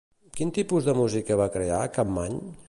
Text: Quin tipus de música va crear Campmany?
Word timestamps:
Quin 0.37 0.53
tipus 0.57 0.87
de 0.87 0.95
música 1.01 1.39
va 1.43 1.49
crear 1.57 1.79
Campmany? 1.99 2.43